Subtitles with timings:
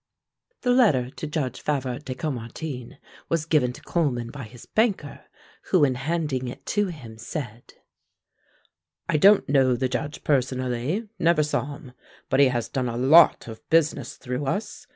[0.61, 2.97] The letter to Judge Favart de Caumartin
[3.29, 5.25] was given to Coleman by his banker,
[5.65, 7.75] who in handing it to him said:
[9.07, 11.91] "I don't know the Judge personally, never saw him;
[12.31, 14.87] but he has done a lot of business through us.